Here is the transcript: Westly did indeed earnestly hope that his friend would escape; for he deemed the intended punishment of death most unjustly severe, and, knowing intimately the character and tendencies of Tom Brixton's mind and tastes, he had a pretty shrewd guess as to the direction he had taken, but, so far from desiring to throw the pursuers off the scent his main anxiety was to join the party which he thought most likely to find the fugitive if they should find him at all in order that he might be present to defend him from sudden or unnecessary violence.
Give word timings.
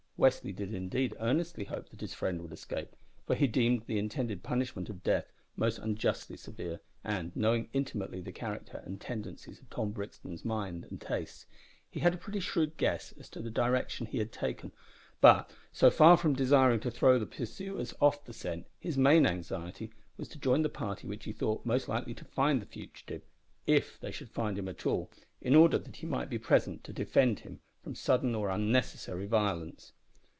Westly 0.23 0.53
did 0.55 0.71
indeed 0.71 1.15
earnestly 1.19 1.63
hope 1.63 1.89
that 1.89 1.99
his 2.01 2.13
friend 2.13 2.43
would 2.43 2.51
escape; 2.53 2.95
for 3.25 3.33
he 3.35 3.47
deemed 3.47 3.81
the 3.87 3.97
intended 3.97 4.43
punishment 4.43 4.87
of 4.87 5.01
death 5.01 5.33
most 5.55 5.79
unjustly 5.79 6.37
severe, 6.37 6.79
and, 7.03 7.35
knowing 7.35 7.69
intimately 7.73 8.21
the 8.21 8.31
character 8.31 8.83
and 8.85 9.01
tendencies 9.01 9.59
of 9.59 9.67
Tom 9.71 9.89
Brixton's 9.89 10.45
mind 10.45 10.85
and 10.91 11.01
tastes, 11.01 11.47
he 11.89 12.01
had 12.01 12.13
a 12.13 12.17
pretty 12.17 12.39
shrewd 12.39 12.77
guess 12.77 13.13
as 13.13 13.29
to 13.29 13.41
the 13.41 13.49
direction 13.49 14.05
he 14.05 14.19
had 14.19 14.31
taken, 14.31 14.71
but, 15.21 15.49
so 15.73 15.89
far 15.89 16.15
from 16.17 16.35
desiring 16.35 16.79
to 16.81 16.91
throw 16.91 17.17
the 17.17 17.25
pursuers 17.25 17.95
off 17.99 18.23
the 18.23 18.31
scent 18.31 18.67
his 18.79 18.99
main 18.99 19.25
anxiety 19.25 19.91
was 20.17 20.27
to 20.27 20.37
join 20.37 20.61
the 20.61 20.69
party 20.69 21.07
which 21.07 21.23
he 21.25 21.33
thought 21.33 21.65
most 21.65 21.89
likely 21.89 22.13
to 22.13 22.25
find 22.25 22.61
the 22.61 22.67
fugitive 22.67 23.23
if 23.65 23.99
they 23.99 24.11
should 24.11 24.29
find 24.29 24.55
him 24.59 24.67
at 24.69 24.85
all 24.85 25.09
in 25.41 25.55
order 25.55 25.79
that 25.79 25.95
he 25.95 26.05
might 26.05 26.29
be 26.29 26.37
present 26.37 26.83
to 26.83 26.93
defend 26.93 27.39
him 27.39 27.59
from 27.81 27.95
sudden 27.95 28.35
or 28.35 28.51
unnecessary 28.51 29.25
violence. 29.25 29.93